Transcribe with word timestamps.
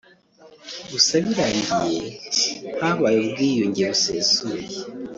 gusa 0.91 1.13
birangiye 1.25 2.05
habaye 2.79 3.17
ubwiyunge 3.23 3.81
busesuye 3.89 4.63